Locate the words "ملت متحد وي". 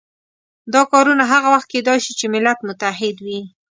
2.33-3.41